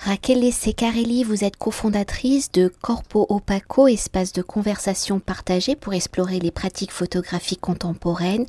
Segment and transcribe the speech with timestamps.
[0.00, 6.50] Raquel Secarelli, vous êtes cofondatrice de Corpo Opaco, espace de conversation partagé pour explorer les
[6.50, 8.46] pratiques photographiques contemporaines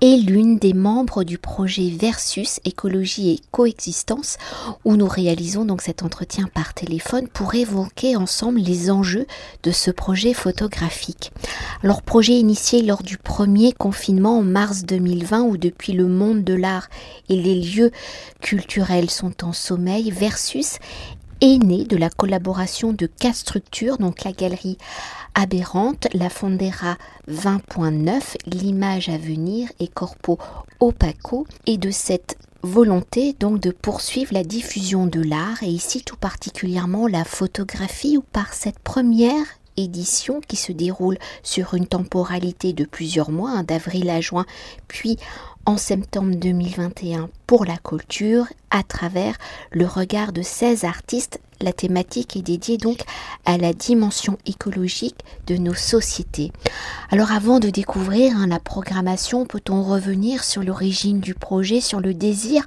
[0.00, 4.36] et l'une des membres du projet Versus écologie et coexistence
[4.84, 9.26] où nous réalisons donc cet entretien par téléphone pour évoquer ensemble les enjeux
[9.62, 11.32] de ce projet photographique.
[11.82, 16.54] Leur projet initié lors du premier confinement en mars 2020 où depuis le monde de
[16.54, 16.88] l'art
[17.28, 17.90] et les lieux
[18.40, 20.75] culturels sont en sommeil versus
[21.40, 24.78] est né de la collaboration de quatre structures, donc la galerie
[25.34, 26.96] aberrante, la Fondera
[27.28, 30.38] 20.9, l'image à venir et Corpo
[30.80, 36.16] Opaco, et de cette volonté donc de poursuivre la diffusion de l'art et ici tout
[36.16, 39.44] particulièrement la photographie où par cette première
[39.76, 44.46] édition qui se déroule sur une temporalité de plusieurs mois, hein, d'avril à juin,
[44.88, 45.18] puis
[45.66, 49.36] en septembre 2021 pour la culture à travers
[49.70, 51.40] le regard de 16 artistes.
[51.60, 53.00] La thématique est dédiée donc
[53.46, 56.52] à la dimension écologique de nos sociétés.
[57.10, 62.12] Alors avant de découvrir hein, la programmation, peut-on revenir sur l'origine du projet, sur le
[62.12, 62.66] désir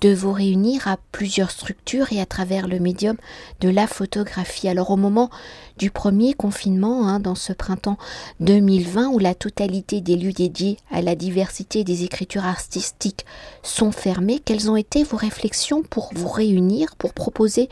[0.00, 3.16] de vous réunir à plusieurs structures et à travers le médium
[3.60, 4.68] de la photographie?
[4.68, 5.28] Alors au moment
[5.76, 7.98] du premier confinement, hein, dans ce printemps
[8.40, 13.24] 2020, où la totalité des lieux dédiés à la diversité des écritures artistiques
[13.62, 17.68] sont fermés, quelles ont été vos réflexions pour vous réunir, pour proposer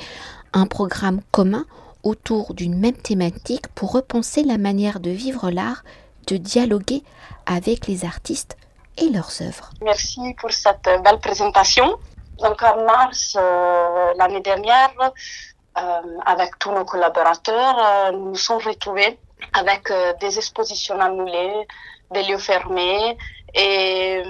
[0.52, 1.64] un programme commun
[2.02, 5.82] autour d'une même thématique pour repenser la manière de vivre l'art,
[6.26, 7.02] de dialoguer
[7.46, 8.56] avec les artistes
[8.96, 9.70] et leurs œuvres.
[9.82, 11.98] Merci pour cette belle présentation.
[12.38, 18.62] Donc en mars euh, l'année dernière, euh, avec tous nos collaborateurs, euh, nous nous sommes
[18.62, 19.18] retrouvés
[19.52, 21.66] avec des expositions annulées,
[22.10, 23.16] des lieux fermés
[23.54, 24.22] et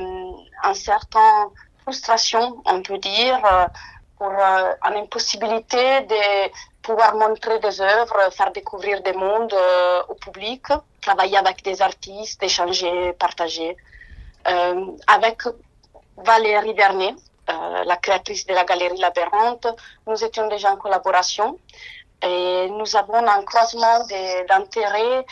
[0.62, 1.48] un certain
[1.82, 3.40] frustration, on peut dire,
[4.18, 6.50] pour euh, une impossibilité de
[6.82, 10.64] pouvoir montrer des œuvres, faire découvrir des mondes euh, au public,
[11.00, 13.76] travailler avec des artistes, échanger, partager.
[14.48, 15.42] Euh, avec
[16.16, 17.14] Valérie Vernet,
[17.86, 19.68] la créatrice de la galerie Labyrinthe,
[20.06, 21.58] nous étions déjà en collaboration
[22.20, 24.00] et nous avons un croisement
[24.50, 25.24] d'intérêts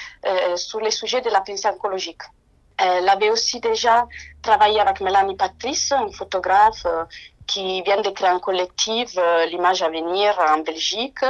[0.56, 2.22] sur les sujets de la pensée écologique.
[2.78, 4.06] Elle avait aussi déjà
[4.40, 6.86] travaillé avec Mélanie Patrice, une photographe
[7.46, 11.24] qui vient de créer un collectif, euh, l'image à venir en Belgique.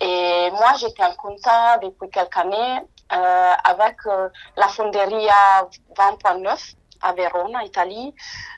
[0.00, 5.66] Et moi, j'étais en contact depuis quelques années euh, avec euh, la Fonderia
[5.96, 8.14] 20.9 à Verona, Italie,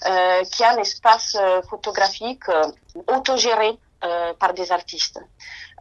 [0.07, 1.37] euh, qui est un espace
[1.69, 2.45] photographique
[3.07, 3.79] autogéré
[4.39, 5.21] par des artistes.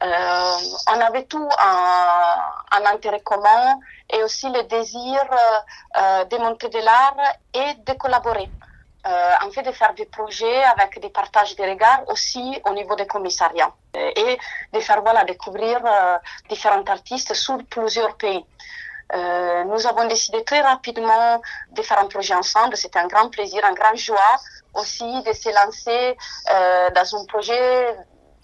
[0.01, 2.35] on avait tout un,
[2.77, 5.21] un, intérêt commun et aussi le désir
[6.29, 7.15] de montrer de l'art
[7.53, 8.49] et de collaborer
[9.07, 12.95] euh, en fait de faire des projets avec des partages de regards aussi au niveau
[12.95, 14.37] des commissariats euh, et
[14.73, 16.17] de faire voilà découvrir euh,
[16.49, 18.45] différents artistes sur plusieurs pays.
[19.15, 22.75] Euh, nous avons décidé très rapidement de faire un projet ensemble.
[22.75, 24.35] C'était un grand plaisir, un grand joie
[24.75, 26.17] aussi de se lancer
[26.93, 27.95] dans un projet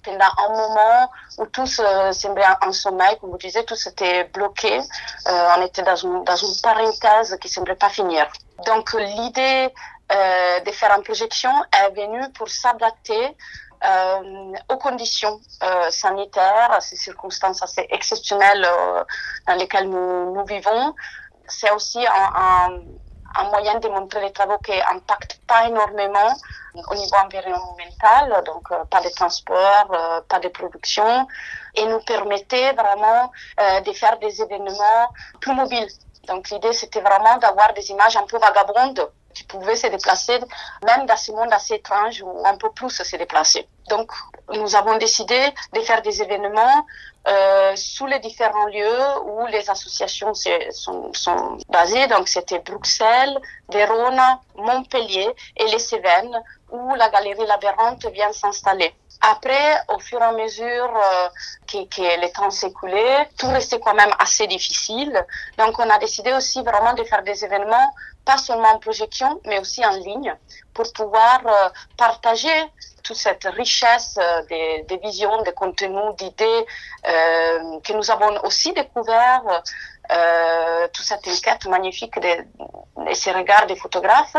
[0.06, 4.80] pendant un moment où tous euh, semblaient en sommeil, comme vous disiez, tout était bloqué.
[4.80, 8.28] Euh, on était dans une, dans une parenthèse qui semblait pas finir.
[8.66, 9.74] Donc l'idée
[10.12, 13.36] euh, de faire une projection est venue pour s'adapter
[13.84, 18.68] euh, aux conditions euh, sanitaires, à ces circonstances assez exceptionnelles
[19.48, 20.94] dans lesquelles nous, vivons.
[21.48, 22.70] C'est aussi un,
[23.36, 26.34] un, moyen de montrer les travaux qui n'impactent pas énormément
[26.76, 31.28] au niveau environnemental, donc pas de transport, pas de production,
[31.74, 35.08] et nous permettait vraiment de faire des événements
[35.42, 35.90] plus mobiles.
[36.28, 40.40] Donc l'idée, c'était vraiment d'avoir des images un peu vagabondes qui pouvaient se déplacer,
[40.86, 43.68] même dans ce monde assez étrange où on peut plus se déplacer.
[43.90, 44.12] Donc,
[44.54, 45.40] nous avons décidé
[45.74, 46.86] de faire des événements
[47.28, 52.08] euh, sous les différents lieux où les associations sont, basées.
[52.08, 56.40] Donc, c'était Bruxelles, Verona, Montpellier et les Cévennes,
[56.72, 58.94] où la galerie Labyrinthe vient s'installer.
[59.22, 61.30] Après, au fur et à mesure euh,
[61.68, 65.26] que, que le temps s'écoulait, tout restait quand même assez difficile.
[65.58, 67.94] Donc, on a décidé aussi vraiment de faire des événements,
[68.26, 70.36] pas seulement en projection, mais aussi en ligne,
[70.74, 72.58] pour pouvoir euh, partager
[73.06, 76.66] toute cette richesse euh, des, des, visions, des contenus, d'idées
[77.08, 79.44] euh, que nous avons aussi découvert,
[80.12, 82.34] euh, toute cette enquête magnifique de,
[83.06, 84.36] de, ces regards des photographes.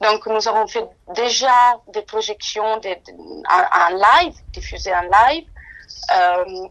[0.00, 3.12] Donc nous avons fait déjà des projections de, de,
[3.48, 5.46] en, live, diffusées en live,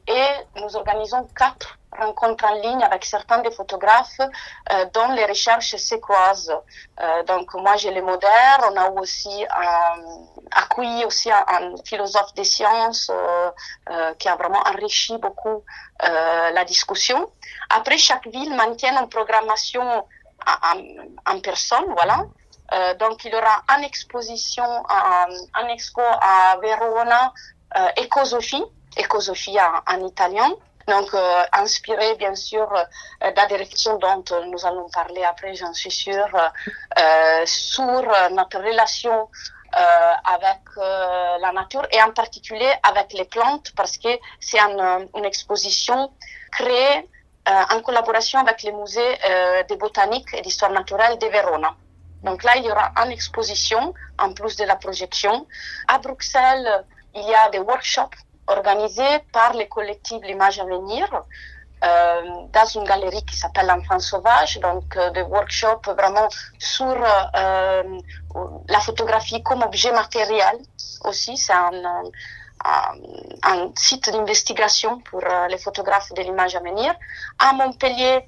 [0.08, 5.76] et nous organisons quatre rencontres en ligne avec certains des photographes euh, dont les recherches
[5.76, 5.96] se.
[5.98, 9.46] Euh, donc moi j'ai les modères, on a aussi
[10.52, 13.12] accueilli aussi un, philosophe des sciences
[14.20, 15.64] qui a vraiment enrichi beaucoup
[16.02, 17.30] la discussion.
[17.70, 20.06] Après chaque ville maintient une programmation
[21.26, 22.26] en, personne, voilà.
[22.96, 27.34] donc il y aura une exposition, un, expo à Verona,
[27.98, 28.64] Ecosophie,
[29.00, 30.50] Ecosophie en italien,
[30.88, 35.92] donc euh, inspiré bien sûr euh, des réflexions dont nous allons parler après, j'en suis
[35.92, 38.02] sûre, euh, sur
[38.32, 39.30] notre relation
[39.76, 44.10] euh, avec euh, la nature et en particulier avec les plantes parce que
[44.40, 46.12] c'est une exposition
[46.52, 47.10] créée
[47.46, 49.14] en collaboration avec le musée
[49.70, 51.74] de botanique et d'histoire naturelle de Verona.
[52.24, 55.48] Donc là, il y aura une exposition en plus de la projection.
[55.88, 56.84] À Bruxelles,
[57.16, 58.18] il y a des workshops
[58.48, 61.08] organisé par le collectif L'Image à venir
[61.84, 62.22] euh,
[62.52, 66.28] dans une galerie qui s'appelle L'Enfant Sauvage, donc euh, des workshops vraiment
[66.58, 67.84] sur euh,
[68.68, 70.58] la photographie comme objet matériel
[71.06, 71.38] aussi.
[71.38, 71.72] C'est un,
[73.44, 76.96] un, site d'investigation pour les photographes de l'image à venir.
[77.38, 78.26] À Montpellier,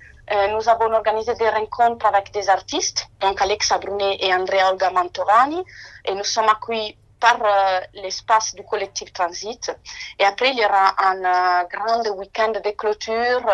[0.51, 5.63] nous avons organisé des rencontres avec des artistes, donc Alexa Brunet et Andrea Olga Mantovani,
[6.05, 9.71] et nous sommes accueillis par euh, l'espace du collectif Transit.
[10.17, 13.45] Et après, il y aura un euh, grand week-end de clôture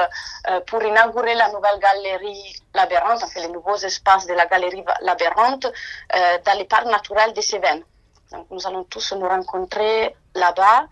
[0.49, 5.67] euh, pour inaugurer la nouvelle galerie Labyrinthe, enfin les nouveaux espaces de la galerie Labyrinthe
[6.45, 7.83] dans les parcs naturels des Cévennes.
[8.51, 10.87] Nous allons tous nous rencontrer là-bas.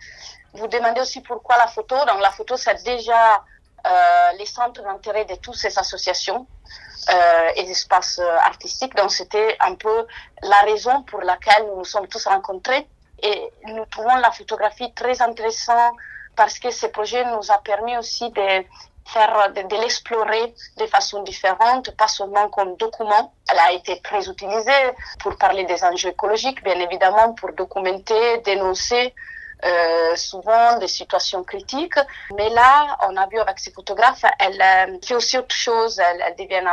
[0.53, 1.95] Vous demandez aussi pourquoi la photo.
[2.05, 3.43] Donc, la photo, c'est déjà
[4.37, 6.47] les centres d'intérêt de toutes ces associations
[7.09, 8.95] euh, et espaces euh, artistiques.
[8.95, 10.05] Donc c'était un peu
[10.41, 12.87] la raison pour laquelle nous nous sommes tous rencontrés
[13.21, 15.95] et nous trouvons la photographie très intéressante
[16.35, 18.65] parce que ce projet nous a permis aussi de
[19.05, 23.33] faire de, de l'explorer de façon différente, pas seulement comme document.
[23.51, 24.85] Elle a été très utilisée
[25.19, 29.13] pour parler des enjeux écologiques, bien évidemment, pour documenter, dénoncer
[29.65, 31.99] euh, souvent des situations critiques.
[32.37, 35.99] Mais là, on a vu avec ces photographes, elle euh, fait aussi autre chose.
[35.99, 36.63] Elle, elle devient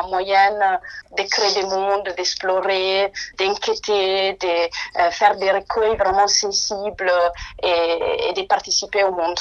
[0.00, 0.78] en, moyenne
[1.16, 4.46] de créer des mondes, d'explorer, d'inquiéter, de
[5.00, 7.12] euh, faire des recueils vraiment sensibles
[7.62, 9.38] et, et de participer au monde.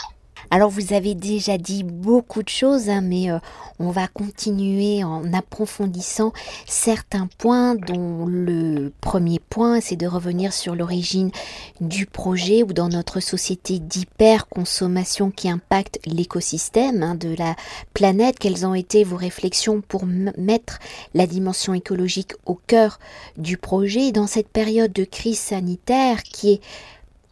[0.53, 3.39] Alors vous avez déjà dit beaucoup de choses, hein, mais euh,
[3.81, 6.33] on va continuer en approfondissant
[6.67, 11.31] certains points, dont le premier point, c'est de revenir sur l'origine
[11.79, 17.55] du projet ou dans notre société d'hyper-consommation qui impacte l'écosystème hein, de la
[17.93, 18.39] planète.
[18.39, 20.79] Quelles ont été vos réflexions pour mettre
[21.13, 22.99] la dimension écologique au cœur
[23.37, 26.61] du projet dans cette période de crise sanitaire qui est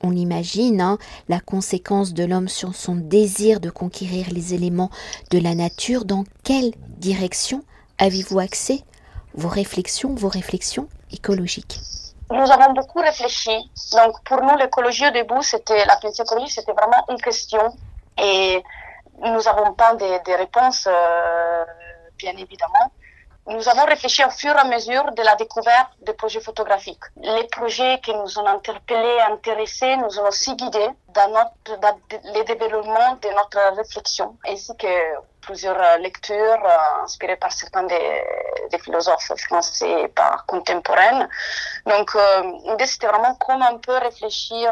[0.04, 0.98] on l'imagine, hein,
[1.28, 4.90] la conséquence de l'homme sur son désir de conquérir les éléments
[5.32, 7.64] de la nature, dans quelle direction
[7.98, 8.84] avez-vous accès?
[9.34, 11.80] Vos réflexions, vos réflexions écologiques.
[12.32, 13.52] Nous avons beaucoup réfléchi.
[13.94, 17.76] Donc pour nous, l'écologie au début, c'était la écologie, c'était vraiment une question.
[18.18, 18.64] Et
[19.22, 21.66] nous n'avons pas des, réponses, euh,
[22.18, 22.92] bien évidemment
[23.50, 27.04] nous avons réfléchi au fur et à mesure de la découverte des projets photographiques.
[27.18, 32.44] Les projets qui nous ont interpellés, intéressés, nous ont aussi guidés dans, notre, dans le
[32.44, 34.88] développement de notre réflexion, ainsi que
[35.42, 41.28] plusieurs lectures euh, inspirées par certains des, philosophes français par contemporains.
[41.88, 44.72] Donc, euh, l'idée, c'était vraiment comment on peut réfléchir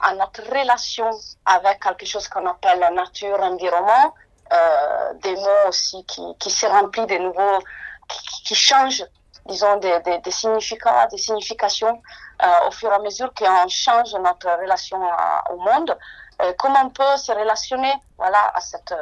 [0.00, 1.10] à notre relation
[1.44, 4.14] avec quelque chose qu'on appelle nature, environnement,
[4.52, 7.58] euh, des mots aussi qui, qui se remplissent de nouveaux
[8.44, 9.04] qui, changent,
[9.46, 12.00] disons, des, des, significats, des significations
[12.42, 14.98] euh, au fur et à mesure qu'on change notre relation
[15.50, 15.96] au monde.
[16.40, 18.94] Euh, comment on peut se relationner voilà, à cette,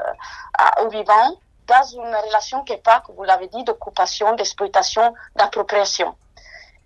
[0.59, 1.37] à, au vivant
[1.67, 6.17] dans une relation qui n'est pas, comme vous l'avez dit, d'occupation, d'exploitation, d'appropriation.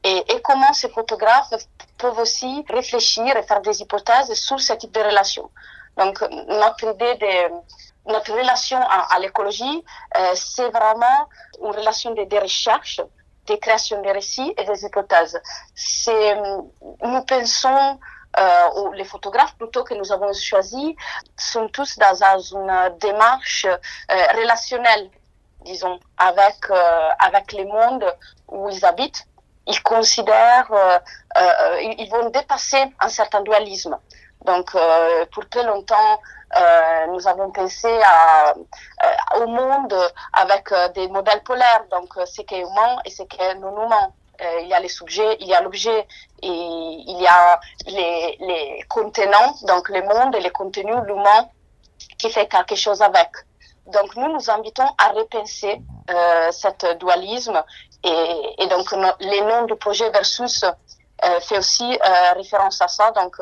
[0.03, 1.55] Et, et, comment ces photographes
[1.97, 5.51] peuvent aussi réfléchir et faire des hypothèses sur ce type de relation.
[5.97, 7.53] Donc, notre idée de
[8.07, 9.85] notre relation à, l'écologie,
[10.17, 11.29] euh, c'est vraiment
[11.63, 13.01] une relation de, recherche,
[13.47, 15.41] de création de récits et des hypothèses.
[15.75, 16.37] C'est,
[17.03, 17.99] nous pensons,
[18.39, 20.95] euh, les photographes plutôt que nous avons choisis,
[21.37, 25.11] sont tous dans une démarche euh, relationnelle,
[25.65, 28.07] disons, avec, euh, avec les mondes
[28.49, 29.27] où ils habitent.
[29.67, 30.99] Ils considèrent, euh,
[31.39, 33.97] euh, ils vont dépasser un certain dualisme.
[34.45, 34.77] Donc,
[35.33, 36.21] pour très longtemps,
[36.57, 39.95] euh, nous avons pensé euh, au monde
[40.33, 43.85] avec euh, des modèles polaires, donc ce qui est humain et ce qui est non
[43.85, 44.09] humain.
[44.63, 46.07] il y a les sujets, il y a l'objet
[46.43, 46.49] et
[47.13, 51.49] il y a les, les contenants, donc le monde et les contenus, l'humain
[52.19, 53.31] qui fait quelque chose avec.
[53.87, 55.81] Donc nous nous invitons à repenser
[56.11, 57.63] euh, cet dualisme
[58.03, 61.99] et, donc les noms du projet versus euh, fait aussi
[62.35, 63.11] référence à ça.
[63.13, 63.37] Donc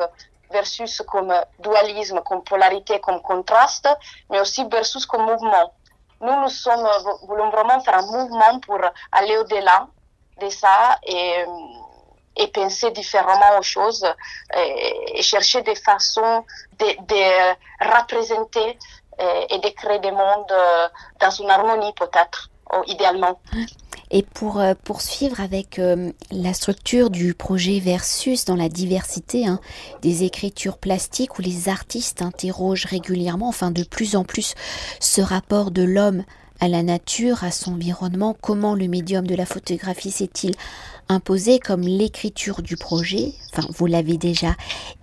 [0.53, 3.89] versus comme dualisme, comme polarité, comme contraste,
[4.29, 5.73] mais aussi versus comme mouvement.
[6.21, 6.87] Nous, nous sommes,
[7.27, 8.79] voulons vraiment faire un mouvement pour
[9.11, 9.87] aller au-delà
[10.39, 11.43] de ça et,
[12.37, 14.05] et penser différemment aux choses
[14.55, 16.45] et, chercher des façons
[16.79, 18.77] de, représenter
[19.49, 20.87] et, de créer des mondes euh,
[21.19, 22.49] dans une harmonie peut-être,
[22.87, 23.39] idéalement.
[24.15, 29.59] Et pour euh, poursuivre avec euh, la structure du projet Versus dans la diversité hein,
[30.03, 34.53] des écritures plastiques où les artistes interrogent régulièrement, enfin de plus en plus,
[34.99, 36.23] ce rapport de l'homme
[36.59, 40.53] à la nature, à son environnement, comment le médium de la photographie s'est-il
[41.09, 44.55] imposé comme l'écriture du projet, enfin vous l'avez déjà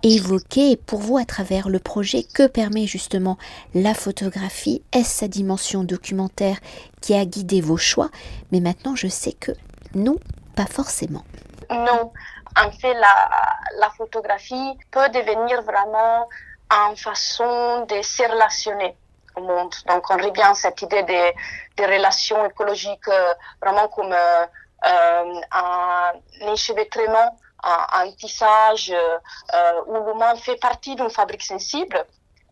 [0.03, 3.37] évoqué, pour vous à travers le projet, que permet justement
[3.73, 4.83] la photographie?
[4.91, 6.57] Est-ce sa dimension documentaire
[7.01, 8.09] qui a guidé vos choix?
[8.51, 9.51] Mais maintenant je sais que
[9.93, 10.15] non,
[10.55, 11.23] pas forcément.
[11.69, 12.11] Non,
[12.57, 16.27] en fait la, photographie peut devenir vraiment
[16.69, 18.95] une façon de se relationner
[19.35, 19.73] au monde.
[19.87, 21.33] Donc on revient à cette idée des,
[21.77, 24.13] relations écologiques euh, vraiment comme...
[24.13, 24.45] Euh,
[24.83, 26.11] un
[26.41, 32.05] enchevêtrement, un, un tissage euh, où l'humain fait partie d'une fabrique sensible.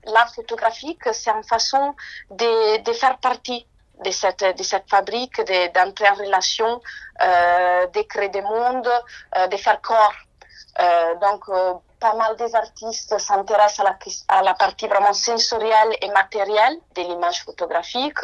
[0.06, 1.96] L'art photographique, c'est une façon
[2.30, 3.68] de, de faire partie
[4.06, 5.42] de cette, de cette fabrique,
[5.74, 6.82] d'entrer en relation,
[7.22, 8.90] euh, de créer des mondes,
[9.38, 10.14] euh, de faire corps.
[10.80, 13.86] Euh, donc, euh, pas mal des artistes s'intéressent
[14.28, 18.24] à la, partie vraiment sensorielle et matérielle de l'image photographique.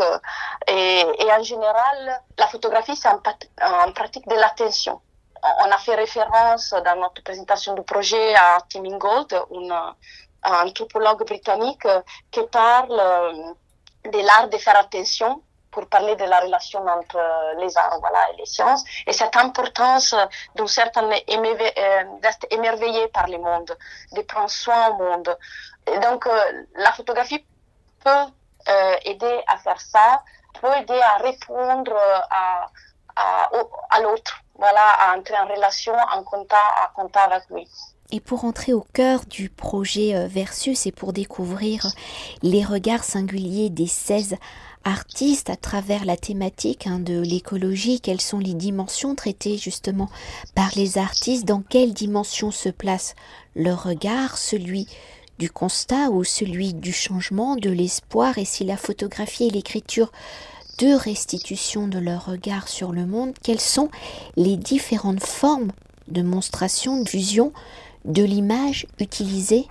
[0.68, 5.02] Et, et, en général, la photographie, c'est en, pratique de l'attention.
[5.44, 9.34] On a fait référence dans notre présentation du projet à Tim Ingold,
[10.44, 11.88] un anthropologue britannique
[12.32, 13.54] qui parle euh,
[14.12, 15.42] de l'art de faire attention
[15.76, 17.20] pour parler de la relation entre
[17.60, 20.16] les arts voilà, et les sciences et cette importance
[20.56, 23.78] d'un certain euh, d'être émerveillé par le monde,
[24.14, 25.38] de prendre soin au monde.
[26.02, 27.46] Donc, euh, la photographie
[28.04, 28.10] peut
[28.70, 30.24] euh, aider à faire ça,
[30.62, 31.94] peut aider à répondre
[32.32, 32.68] à,
[33.18, 33.50] à,
[33.90, 37.70] à l'autre, voilà, à entrer en relation, en contact, à contact avec lui.
[38.12, 41.88] Et pour entrer au cœur du projet Versus et pour découvrir
[42.44, 44.36] les regards singuliers des 16
[44.86, 50.10] artistes à travers la thématique hein, de l'écologie, quelles sont les dimensions traitées justement
[50.54, 53.16] par les artistes, dans quelle dimension se place
[53.56, 54.88] leur regard, celui
[55.40, 60.12] du constat ou celui du changement, de l'espoir, et si la photographie et l'écriture
[60.78, 63.90] de restitution de leur regard sur le monde, quelles sont
[64.38, 65.72] les différentes formes
[66.08, 67.54] de monstration, de fusion
[68.06, 69.66] de l'image utilisée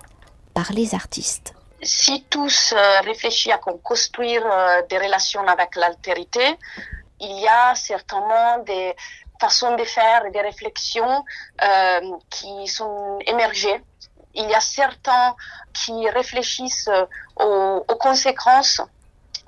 [0.54, 1.53] par les artistes?
[1.84, 6.58] Si tous euh, réfléchissent à construire euh, des relations avec l'altérité,
[7.20, 8.94] il y a certainement des
[9.40, 11.24] façons de faire et des réflexions
[11.62, 12.00] euh,
[12.30, 13.82] qui sont émergées.
[14.34, 15.36] Il y a certains
[15.72, 16.90] qui réfléchissent
[17.36, 18.80] aux, conséquences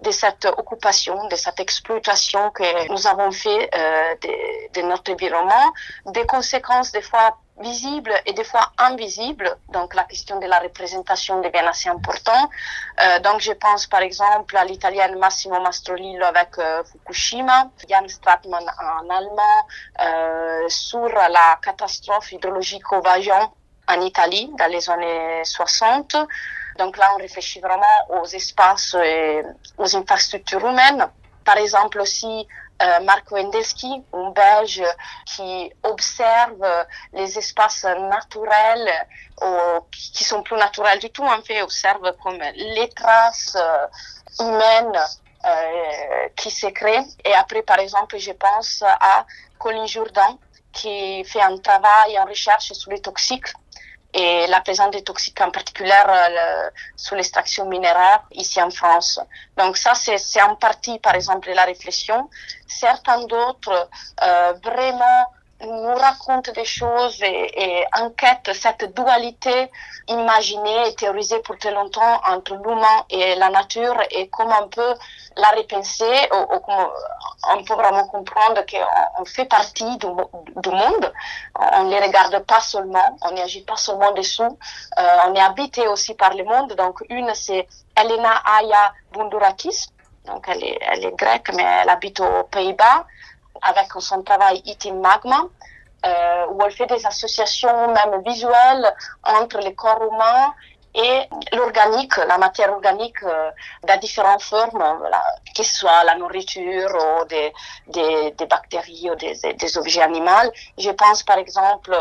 [0.03, 5.73] de cette occupation, de cette exploitation que nous avons fait euh, de, de, notre environnement,
[6.07, 9.57] des conséquences des fois visibles et des fois invisibles.
[9.73, 12.51] Donc la question de la représentation devient assez importante.
[13.01, 18.65] Euh, donc je pense par exemple à l'italienne Massimo Mastrolillo avec euh, Fukushima, Jan Stratman
[18.81, 19.67] en allemand
[20.03, 23.51] euh, sur la catastrophe hydrologique au Vajon
[23.89, 26.17] en Italie dans les années 60.
[26.79, 29.43] Donc là, on réfléchit vraiment aux espaces et
[29.79, 31.07] aux infrastructures humaines.
[31.45, 32.47] Par exemple aussi,
[32.83, 34.83] euh, Marco Endelski, un Belge
[35.27, 38.91] qui observe les espaces naturels
[39.43, 44.99] euh, qui sont plus naturels du tout, en fait, observe comme les traces euh, humaines
[45.45, 47.07] euh, qui se créent.
[47.23, 49.27] Et après, par exemple, je pense à
[49.59, 50.39] Colin Jourdan
[50.73, 53.49] qui fait un travail en recherche sur les toxiques
[54.17, 59.21] et la présence des toxiques en particulier euh, sous l'extraction minéraire ici en France.
[59.59, 62.31] Donc ça, c'est en partie, par exemple, la réflexion.
[62.67, 63.89] Certains d'autres
[64.23, 65.27] euh, vraiment
[65.65, 69.71] nous raconte des choses et, enquête cette dualité
[70.09, 74.95] imaginée et théorisée pour très longtemps entre l'humain et la nature et comment on peut
[75.37, 76.91] la repenser ou, comment
[77.55, 81.13] on peut vraiment comprendre qu'on fait partie du, monde.
[81.55, 84.59] On ne les regarde pas seulement, on n'agit pas seulement dessous,
[84.99, 86.75] euh, on est habité aussi par le monde.
[86.75, 87.67] Donc une, c'est
[87.99, 89.87] Elena Aya Bundurakis,
[90.27, 93.07] donc elle est grecque mais elle habite aux Pays-Bas
[93.63, 95.45] avec son travail Itim Magma,
[96.05, 98.95] euh, où elle fait des associations même visuelles
[99.25, 100.55] entre les corps humains
[100.95, 103.51] et l'organique, la matière organique euh,
[103.87, 105.23] de différentes formes, voilà,
[105.55, 107.53] que ce soit la nourriture ou des,
[107.89, 110.51] des, des bactéries ou des, des, objets animaux.
[110.79, 111.95] Je pense par exemple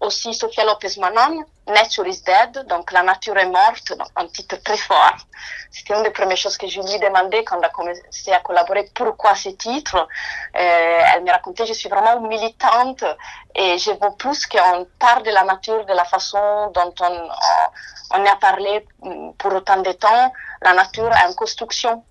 [0.00, 5.16] aussi Sofia Lopez-Manon, Nature is Dead, donc la nature est morte, un titre très fort.
[5.70, 8.90] C'était une des premières choses que je lui demandais quand on a commencé à collaborer,
[8.94, 9.96] pourquoi ce titre?
[9.96, 13.02] Euh, elle me racontait, je suis vraiment militante
[13.54, 17.28] et je veux plus qu'on parle de la nature de la façon dont on,
[18.10, 18.86] on a parlé
[19.38, 20.32] pour autant de temps.
[20.60, 22.04] La nature est en construction.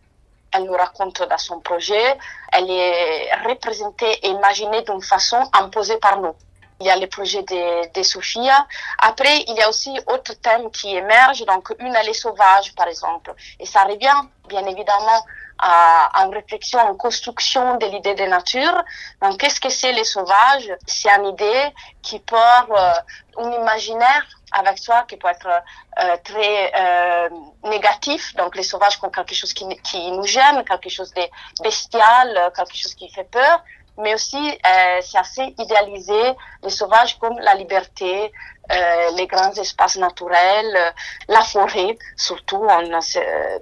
[0.52, 2.18] Elle nous raconte dans son projet.
[2.52, 6.36] Elle est représentée et imaginée d'une façon imposée par nous
[6.84, 8.68] il y a le projet de, de Sophia.
[9.00, 13.34] Après, il y a aussi autres thèmes qui émergent, donc une allée sauvage, par exemple.
[13.60, 15.26] Et ça revient, bien évidemment,
[15.60, 18.84] à, une réflexion, en construction de l'idée de nature.
[19.22, 20.70] Donc, qu'est-ce que c'est les sauvages?
[20.86, 21.66] C'est une idée
[22.02, 27.30] qui porte euh, un imaginaire avec soi qui peut être euh, très euh,
[27.64, 28.36] négatif.
[28.36, 31.24] Donc, les sauvages comme quelque chose qui nous gêne, quelque chose de
[31.64, 33.64] bestial, quelque chose qui fait peur
[33.98, 36.22] mais aussi euh, c'est assez idéalisé
[36.64, 38.32] les sauvages comme la liberté,
[38.72, 40.92] euh, les grands espaces naturels, euh,
[41.28, 42.66] la forêt surtout.
[42.68, 42.82] On,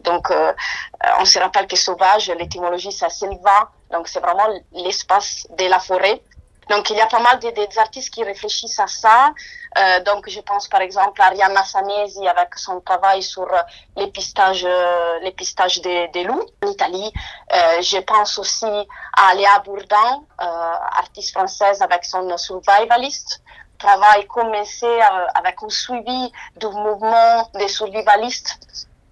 [0.03, 0.53] donc euh,
[1.19, 6.21] on se rappelle que sauvage, l'étymologie c'est silva, donc c'est vraiment l'espace de la forêt.
[6.71, 7.37] Donc il y a pas mal
[7.75, 9.33] d'artistes qui réfléchissent à ça.
[9.77, 13.47] Euh, donc je pense par exemple à Arianna Sanesi avec son travail sur
[13.95, 14.67] l'épistage,
[15.21, 17.11] l'épistage des, des, loups en Italie.
[17.53, 18.73] Euh, je pense aussi
[19.13, 20.45] à Léa Bourdin, euh,
[21.03, 23.41] artiste française avec son survivalist
[23.81, 28.59] travail commencé euh, avec un suivi du mouvement des survivalistes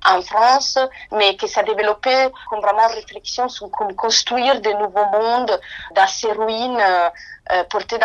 [0.09, 0.77] en France,
[1.11, 5.59] mais qui s'est développé comme vraiment réflexion sur construire de nouveaux mondes
[5.95, 7.09] dans ces ruines euh,
[7.51, 7.99] euh portées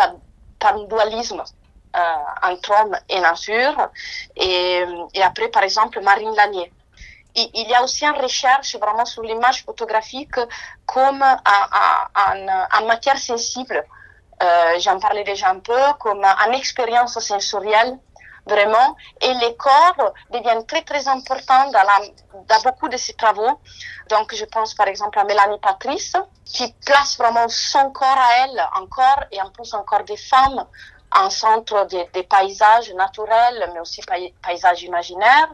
[0.59, 1.41] par un dualisme
[1.95, 1.99] euh,
[2.49, 3.89] entre homme et nature.
[4.35, 4.83] Et,
[5.23, 6.71] après, par exemple, Marine Lanier.
[7.37, 10.39] Il, y a aussi une recherche vraiment sur l'image photographique
[10.85, 13.83] comme en, matière sensible.
[14.79, 17.97] J'en parlais déjà un peu, comme une expérience sensorielle
[18.45, 18.95] vraiment.
[19.21, 23.59] Et les corps deviennent très, très importants dans, beaucoup de ces travaux.
[24.09, 26.13] Donc, je pense par exemple à Mélanie Patrice,
[26.45, 30.65] qui place vraiment son corps à elle, encore, et en plus encore des femmes,
[31.15, 34.01] en centre des, des paysages naturels, mais aussi
[34.41, 35.53] paysages imaginaires.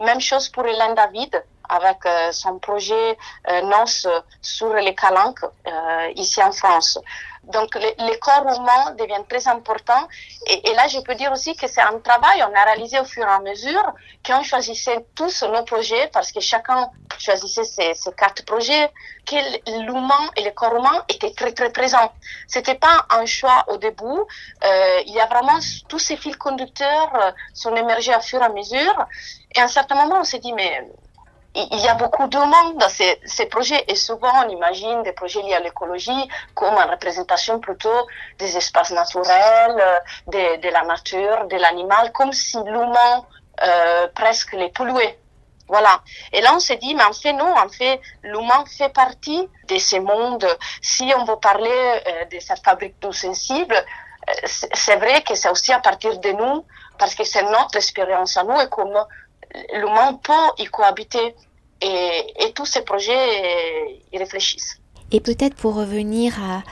[0.00, 3.16] Même chose pour Hélène David, avec euh, son projet
[3.48, 4.06] euh, NOS
[4.40, 6.98] sur les calanques euh, ici en France.
[7.44, 10.06] Donc, les, corps humains deviennent très importants.
[10.46, 13.24] Et, là, je peux dire aussi que c'est un travail, on a réalisé au fur
[13.24, 13.84] et à mesure
[14.24, 18.90] qu'on choisissait tous nos projets, parce que chacun choisissait ses, ses quatre projets,
[19.26, 19.36] que
[19.84, 22.12] l'humain et le corps humain étaient très, très présents.
[22.46, 24.04] C'était pas un choix au début.
[24.64, 28.44] Euh, il y a vraiment tous ces fils conducteurs euh, sont émergés au fur et
[28.44, 29.06] à mesure.
[29.54, 30.88] Et à un certain moment, on s'est dit, mais
[31.54, 35.12] il y a beaucoup de monde dans ces, ces, projets et souvent on imagine des
[35.12, 38.06] projets liés à l'écologie comme une représentation plutôt
[38.38, 43.26] des espaces naturels, euh, de, de la nature, de l'animal, comme si l'humain
[43.62, 45.18] euh, presque les polluait.
[45.68, 46.02] Voilà.
[46.32, 49.78] Et là, on s'est dit, mais en fait, non, en fait, l'humain fait partie de
[49.78, 50.46] ce monde.
[50.80, 55.48] Si on veut parler euh, de cette fabrique d'eau sensible, euh, c'est vrai que c'est
[55.48, 56.64] aussi à partir de nous,
[56.98, 58.98] parce que c'est notre expérience à nous et comme
[59.74, 61.34] l'humain peut y cohabiter.
[61.80, 64.80] Et, et tous ces projets y réfléchissent.
[65.10, 66.62] Et peut-être pour revenir à,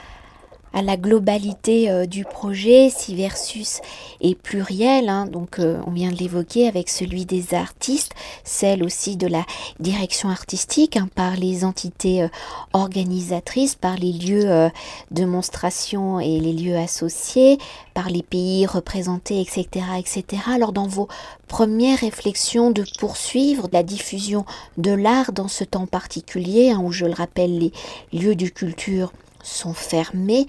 [0.73, 3.81] à la globalité euh, du projet, si versus
[4.21, 8.11] est pluriel, hein, donc euh, on vient de l'évoquer avec celui des artistes,
[8.43, 9.45] celle aussi de la
[9.79, 12.27] direction artistique hein, par les entités euh,
[12.73, 14.69] organisatrices, par les lieux euh,
[15.11, 17.57] de monstration et les lieux associés,
[17.93, 20.43] par les pays représentés, etc., etc.
[20.47, 21.07] Alors dans vos
[21.47, 24.45] premières réflexions de poursuivre la diffusion
[24.77, 27.71] de l'art dans ce temps particulier, hein, où je le rappelle, les
[28.13, 29.11] lieux de culture
[29.43, 30.47] sont fermés.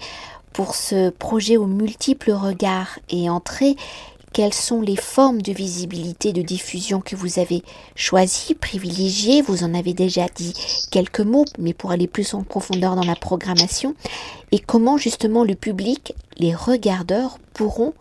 [0.51, 3.75] Pour ce projet aux multiples regards et entrées,
[4.33, 7.63] quelles sont les formes de visibilité, de diffusion que vous avez
[7.95, 9.41] choisies, privilégiées?
[9.41, 10.53] Vous en avez déjà dit
[10.91, 13.95] quelques mots, mais pour aller plus en profondeur dans la programmation.
[14.51, 17.93] Et comment justement le public, les regardeurs pourront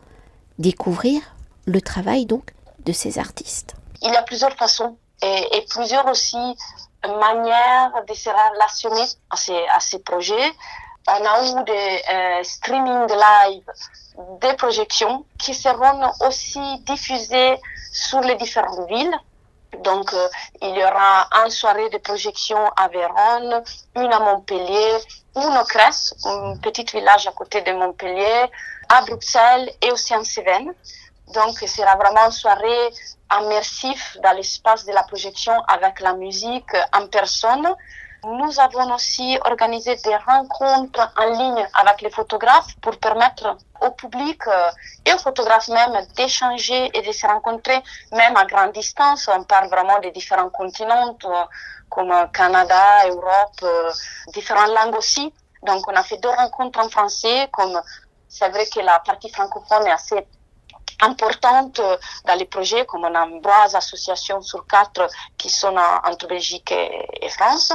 [0.58, 1.20] découvrir
[1.66, 3.74] le travail donc de ces artistes?
[4.02, 6.36] Il y a plusieurs façons et, et plusieurs aussi
[7.04, 10.52] manières de se relationner à ces, à ces projets
[11.08, 13.64] on a eu des euh, streaming live,
[14.40, 17.58] des projections qui seront aussi diffusées
[17.92, 19.16] sur les différentes villes.
[19.82, 20.28] Donc, euh,
[20.60, 23.62] il y aura une soirée de projection à Vérone,
[23.96, 24.98] une à Montpellier,
[25.36, 28.50] une au Cresse, un petit village à côté de Montpellier,
[28.90, 30.74] à Bruxelles et aussi en Cévennes.
[31.28, 32.90] Donc, ce sera vraiment une soirée
[33.40, 37.66] immersif dans l'espace de la projection avec la musique en personne.
[38.24, 44.46] Nous avons aussi organisé des rencontres en ligne avec les photographes pour permettre au public
[44.46, 44.70] euh,
[45.04, 47.82] et aux photographes même d'échanger et de se rencontrer
[48.12, 49.28] même à grande distance.
[49.28, 51.44] On parle vraiment des différents continents euh,
[51.88, 53.90] comme Canada, Europe, euh,
[54.28, 55.34] différentes langues aussi.
[55.64, 57.80] Donc on a fait deux rencontres en français comme
[58.28, 60.24] c'est vrai que la partie francophone est assez
[61.02, 66.26] importante euh, dans les projets, comme on a trois associations sur quatre qui sont entre
[66.26, 67.72] Belgique et, France,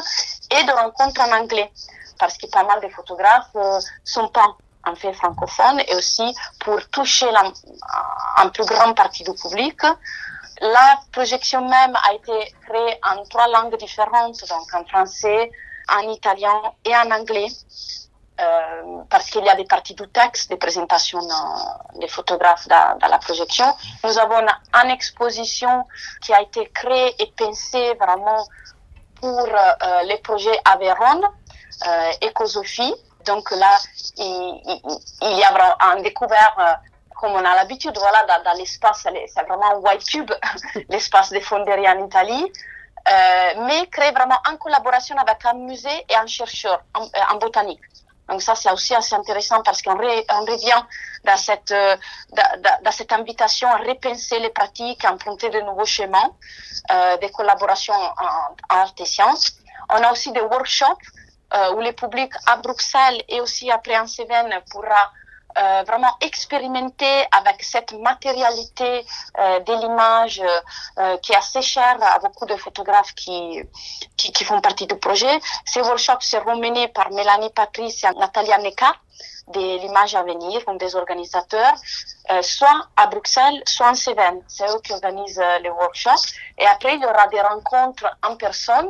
[0.51, 1.71] et de rencontres en anglais,
[2.19, 4.47] parce que pas mal de photographes euh, sont pas
[4.85, 7.51] en fait francophones, et aussi pour toucher la,
[8.49, 9.79] plus grande partie du public.
[10.61, 15.51] La projection même a été créée en trois langues différentes, donc en français,
[15.89, 17.49] en italien et en anglais.
[18.39, 23.07] Euh, parce qu'il y a des parties du texte, des présentations euh, des photographes dans,
[23.09, 23.65] la projection.
[24.03, 25.85] Nous avons une exposition
[26.21, 28.45] qui a été créée et pensée vraiment
[29.19, 31.23] pour euh, les projets Aveyron,
[31.87, 32.93] euh, Écosophie.
[33.25, 33.75] Donc là,
[34.17, 36.79] il, y a un découvert,
[37.19, 40.31] comme on a l'habitude, voilà, dans, l'espace, c'est vraiment un white tube,
[40.89, 42.51] l'espace des fonderies en Italie.
[43.09, 47.79] Euh, mais créé vraiment en collaboration avec un musée et un chercheur en botanique.
[48.29, 50.83] Donc ça, c'est aussi assez intéressant parce qu'on revient
[51.23, 51.95] dans cette, euh,
[52.83, 56.29] dans, cette invitation à repenser les pratiques, à emprunter de nouveaux schémas,
[56.91, 59.57] euh, des collaborations en, en art et sciences.
[59.89, 61.07] On a aussi des workshops
[61.53, 65.11] euh, où le public à Bruxelles et aussi après en Cévennes pourra
[65.57, 69.05] euh, vraiment expérimenter avec cette matérialité
[69.39, 70.41] euh, de l'image
[70.99, 73.63] euh, qui est assez chère à beaucoup de photographes qui,
[74.17, 75.39] qui, font partie du projet.
[75.65, 78.93] Ces workshops seront menés par Mélanie Patrice et Natalia Neka
[79.47, 81.73] de l'image à venir, donc des organisateurs,
[82.31, 84.41] euh, soit à Bruxelles, soit en Cévennes.
[84.47, 86.33] C'est eux qui organisent les workshops.
[86.57, 88.89] Et après, il y aura des rencontres en personne.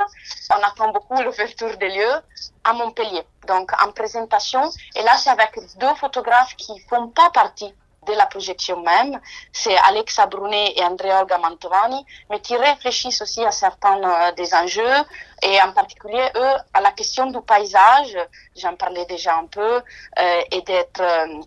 [0.52, 2.16] On attend beaucoup l'ouverture des lieux
[2.64, 3.24] à Montpellier.
[3.48, 4.70] Donc, en présentation.
[4.96, 7.74] Et là, c'est avec deux photographes qui font pas partie
[8.08, 9.20] de la projection même,
[9.52, 14.54] c'est Alexa Brunet et Andrea Olga Mantovani, mais qui réfléchissent aussi à certains euh, des
[14.54, 14.98] enjeux
[15.44, 18.18] et en particulier eux à la question du paysage,
[18.56, 19.82] j'en parlais déjà un peu,
[20.20, 21.42] euh, et d'être euh,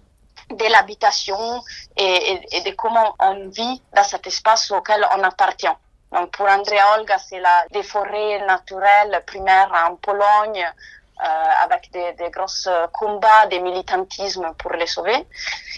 [0.50, 1.62] de l'habitation
[1.96, 5.76] et, de comment on vit dans cet espace auquel on appartient.
[6.12, 10.66] Donc pour Andrea Olga, c'est la des forêts naturelles primaires en Pologne,
[11.62, 12.46] avec des, des gros
[12.92, 15.26] combats, des militantismes pour les sauver.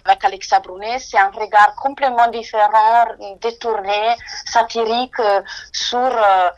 [0.04, 3.06] Avec Alexa Brunet, c'est un regard complètement différent,
[3.40, 5.40] détourné, satirique euh,
[5.72, 6.50] sur euh,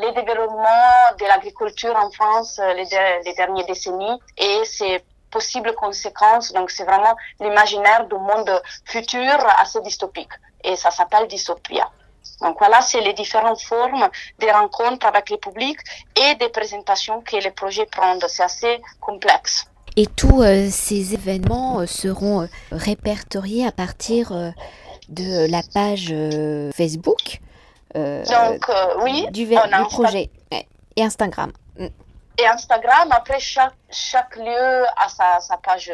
[0.00, 2.88] les développements de l'agriculture en France les,
[3.24, 6.52] les dernières décennies et c'est possibles conséquences.
[6.52, 10.32] Donc, c'est vraiment l'imaginaire du monde futur assez dystopique.
[10.64, 11.90] Et ça s'appelle dystopia.
[12.40, 15.78] Donc voilà, c'est les différentes formes des rencontres avec le public
[16.16, 18.20] et des présentations que les projets prennent.
[18.28, 19.66] C'est assez complexe.
[19.98, 24.30] Et tous euh, ces événements euh, seront euh, répertoriés à partir
[25.08, 26.14] de la page
[26.72, 27.40] Facebook
[27.94, 28.70] Donc,
[29.02, 29.56] oui, du, du
[29.90, 31.50] projet et Instagram.
[31.76, 31.86] Mm.
[32.40, 35.90] Et Instagram, après, chaque, chaque lieu a sa, sa page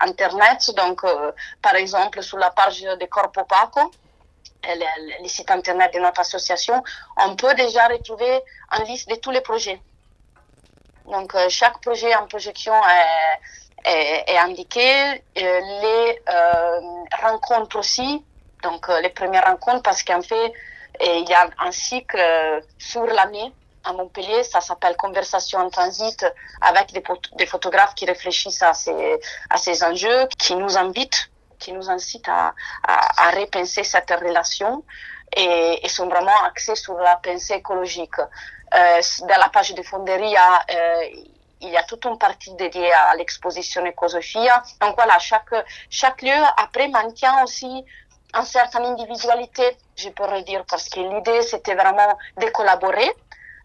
[0.00, 0.72] Internet.
[0.74, 1.02] Donc,
[1.60, 3.90] par exemple, sur la page de Corpo Paco,
[4.74, 6.82] le, le, site internet de notre association,
[7.16, 8.40] on peut déjà retrouver
[8.78, 9.80] une liste de tous les projets.
[11.10, 12.74] Donc, euh, chaque projet en projection
[13.84, 14.90] est indiqué.
[15.38, 16.80] Euh, les euh,
[17.22, 18.22] rencontres aussi,
[18.62, 20.52] donc les premières rencontres, parce qu'en fait,
[21.00, 22.20] il y a un cycle
[22.78, 23.52] sur l'année
[23.84, 26.26] à Montpellier, ça s'appelle Conversation en transit,
[26.60, 27.02] avec des,
[27.36, 32.28] des, photographes qui réfléchissent à ces, à ces enjeux, qui nous invitent qui nous incite
[32.28, 32.54] à,
[32.86, 34.84] à, repenser cette relation
[35.36, 38.18] et, sont vraiment axés sur la pensée écologique.
[38.74, 41.02] Euh, dans la page de Fonderia, euh,
[41.60, 44.62] il y a toute une partie dédiée à l'exposition Ecosophia.
[44.80, 45.54] Donc voilà, chaque,
[45.90, 47.84] chaque lieu après maintient aussi
[48.34, 53.10] une certaine individualité, je pourrais dire, parce que l'idée c'était vraiment de collaborer,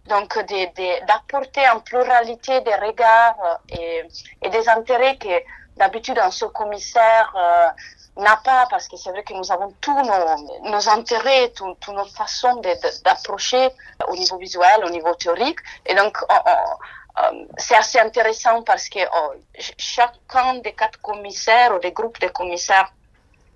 [0.06, 0.38] donc
[1.08, 4.04] d'apporter en pluralité des regards et,
[4.42, 5.28] et des intérêts que
[5.78, 10.02] D'habitude, un seul commissaire euh, n'a pas, parce que c'est vrai que nous avons tous
[10.04, 12.62] nos, nos intérêts, toutes nos façons
[13.04, 13.70] d'approcher
[14.08, 15.60] au niveau visuel, au niveau théorique.
[15.86, 19.34] Et donc, on, on, euh, c'est assez intéressant parce que oh,
[19.78, 22.92] chacun des quatre commissaires ou des groupes de commissaires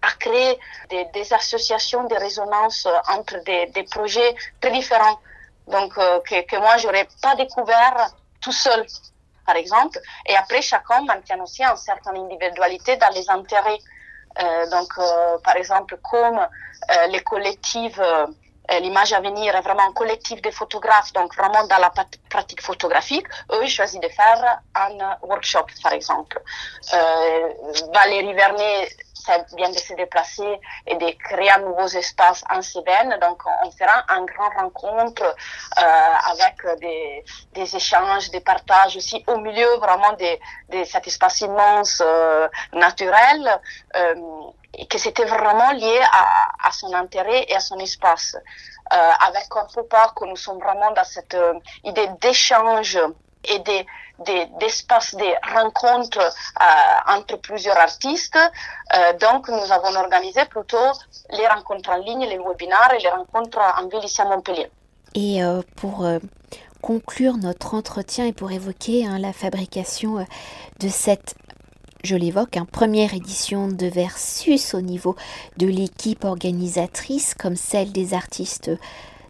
[0.04, 5.20] a créé des, associations de résonance entre des, des projets très différents.
[5.68, 8.86] Donc, euh, que, que moi, j'aurais pas découvert tout seul
[9.48, 9.98] par exemple.
[10.28, 13.80] Et après, chacun maintient aussi une certaine individualité dans les intérêts
[14.72, 14.90] donc,
[15.44, 16.40] par exemple, comme
[17.10, 18.00] les collectifs
[18.82, 21.92] l'image à venir est vraiment un collectif de photographes, donc vraiment dans la
[22.30, 23.26] pratique photographique.
[23.52, 26.42] Eux, ils choisissent de faire un workshop, par exemple.
[26.94, 27.54] Euh,
[27.94, 28.90] Valérie Vernet
[29.56, 33.18] vient de se déplacer et de créer un nouveau espace en Cévennes.
[33.22, 36.56] Donc, on fera une grande rencontre euh, avec
[37.54, 43.60] des, échanges, des partages aussi au milieu vraiment de, de cet espace immense euh, naturel.
[43.96, 44.16] Euh,
[44.80, 46.00] et que c'était vraiment lié
[46.64, 48.38] à, son intérêt et à son espace.
[48.92, 51.36] Avec Corpo que nous sommes vraiment dans cette
[51.84, 53.00] idée d'échange
[53.46, 53.60] et
[54.60, 58.38] d'espace de, de rencontres euh, entre plusieurs artistes.
[58.38, 60.92] Euh, donc, nous avons organisé plutôt
[61.32, 64.70] les rencontres en ligne, les webinaires et les rencontres en ville ici à Montpellier.
[65.16, 66.08] Et euh, pour
[66.82, 70.26] conclure notre entretien et pour évoquer hein, la fabrication
[70.80, 71.36] de cette
[72.04, 75.16] je l'évoque, hein, première édition de Versus au niveau
[75.58, 78.72] de l'équipe organisatrice comme celle des artistes,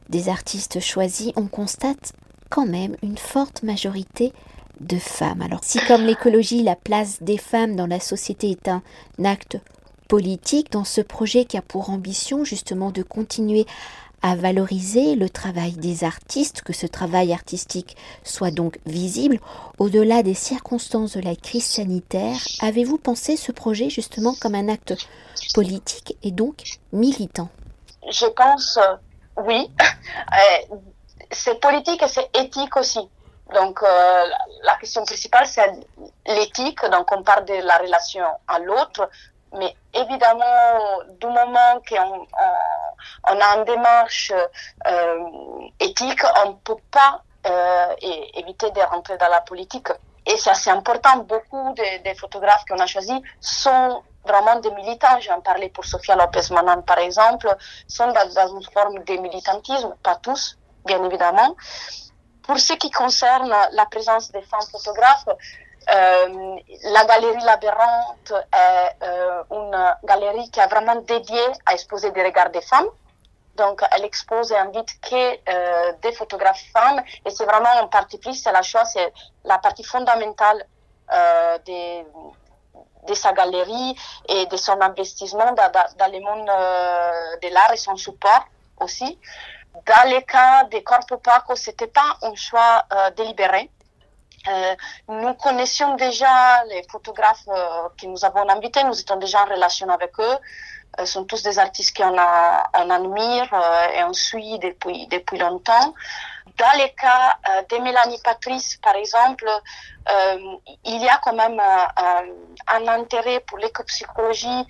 [0.10, 2.14] des artistes choisis, on constate
[2.50, 4.34] quand même une forte majorité
[4.80, 5.42] de femmes.
[5.42, 8.82] Alors si comme l'écologie, la place des femmes dans la société est un
[9.24, 9.58] acte
[10.08, 13.66] politique, dans ce projet qui a pour ambition justement de continuer
[14.22, 19.40] à valoriser le travail des artistes, que ce travail artistique soit donc visible.
[19.78, 24.96] Au-delà des circonstances de la crise sanitaire, avez-vous pensé ce projet justement comme un acte
[25.54, 27.50] politique et donc militant?
[28.10, 28.80] Je pense
[29.38, 29.70] oui.
[30.32, 30.76] Euh,
[31.32, 33.00] c'est politique et c'est éthique aussi.
[33.54, 34.24] Donc euh,
[34.64, 35.72] la question principale, c'est
[36.26, 36.84] l'éthique.
[36.92, 39.10] Donc on parle de la relation à l'autre,
[39.54, 42.28] mais évidemment, du moment qu'on
[43.30, 44.34] on, a une démarche
[44.86, 45.20] euh,
[45.80, 47.96] éthique, on ne peut pas euh,
[48.34, 49.88] éviter de rentrer dans la politique.
[50.26, 51.18] Et ça, c'est important.
[51.20, 55.20] Beaucoup des de photographes qu'on a choisis sont vraiment des militants.
[55.22, 57.48] J'en parlais pour Sofia Lopez-Manan, par exemple,
[57.88, 61.56] sont dans, dans, une forme de militantisme, pas tous, bien évidemment.
[62.48, 65.28] Pour ce qui concerne la présence des femmes photographes,
[65.90, 72.24] euh, la galerie Labyrinthe est euh, une galerie qui est vraiment dédiée à exposer des
[72.24, 72.88] regards des femmes.
[73.56, 77.02] Donc, elle expose et invite que euh, des photographes femmes.
[77.26, 79.12] Et c'est vraiment un parti pris, c'est la chose, c'est
[79.44, 80.66] la partie fondamentale
[81.66, 83.96] de sa galerie
[84.28, 86.46] et de son investissement dans, dans, dans le monde
[87.42, 88.46] de l'art et son support
[88.82, 89.18] aussi.
[89.86, 93.70] Dans le cas des corps opaques, c'était pas un choix euh, délibéré.
[94.48, 94.76] Euh,
[95.10, 99.90] nous connaissions déjà les photographes euh, que nous avons invités, nous étions déjà en relation
[99.90, 100.38] avec eux.
[101.00, 103.54] Ce sont tous des artistes qu'on on admire
[103.94, 105.94] et on suit depuis, depuis longtemps.
[106.58, 107.38] Dans le cas
[107.70, 109.48] de Mélanie Patrice, par exemple,
[110.86, 114.66] il y a quand même un intérêt pour l'éco-psychologie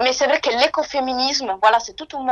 [0.00, 2.22] mais c'est vrai que l'écoféminisme, voilà, c'est tout un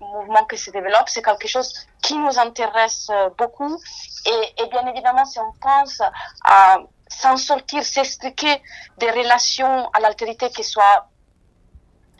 [0.00, 3.78] mouvement qui se développe, c'est quelque chose qui nous intéresse beaucoup.
[4.26, 6.00] Et, et bien évidemment, si on pense
[6.44, 8.62] à s'en sortir, s'expliquer
[8.98, 11.08] des relations à l'altérité qui soient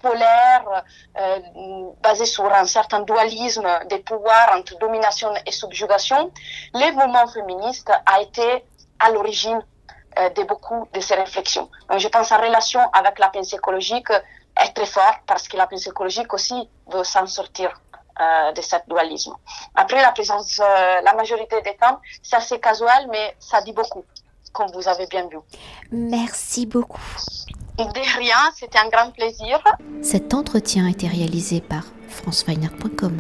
[0.03, 0.85] polaires,
[1.19, 1.39] euh,
[2.03, 6.31] basées sur un certain dualisme des pouvoirs entre domination et subjugation,
[6.75, 8.65] le mouvement féministe a été
[8.99, 9.63] à l'origine
[10.19, 11.71] euh, de beaucoup de ces réflexions.
[11.89, 14.13] Donc, je pense en relation avec la pensée écologique,
[14.61, 17.81] est très fort parce que la pensée écologique aussi veut s'en sortir
[18.21, 19.35] euh, de ce dualisme.
[19.75, 24.05] Après, la présence, euh, la majorité des femmes, c'est assez casual, mais ça dit beaucoup,
[24.53, 25.39] comme vous avez bien vu.
[25.91, 27.01] Merci beaucoup.
[27.79, 29.63] De rien, c'était un grand plaisir.
[30.03, 33.19] Cet entretien a été réalisé par franceweiner.com.